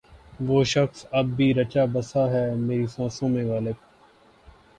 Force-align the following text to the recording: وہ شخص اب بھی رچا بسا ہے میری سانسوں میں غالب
وہ 0.39 0.63
شخص 0.63 1.05
اب 1.11 1.25
بھی 1.35 1.53
رچا 1.53 1.83
بسا 1.93 2.23
ہے 2.31 2.43
میری 2.57 2.87
سانسوں 2.87 3.29
میں 3.29 3.45
غالب 3.45 3.75